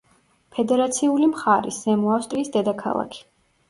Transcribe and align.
ფედერაციული 0.57 1.29
მხარის, 1.33 1.81
ზემო 1.85 2.19
ავსტრიის 2.19 2.53
დედაქალაქი. 2.61 3.27